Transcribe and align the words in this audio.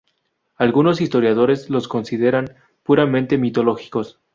Algunos 0.55 0.99
historiadores 0.99 1.69
los 1.69 1.87
consideran 1.87 2.55
puramente 2.83 3.37
mitológicos. 3.37 4.19